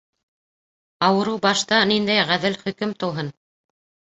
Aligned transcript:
Ауырыу 1.09 1.37
башта 1.43 1.81
ниндәй 1.91 2.25
ғәҙел 2.33 2.59
хөкөм 2.65 2.99
тыуһын! 3.05 3.35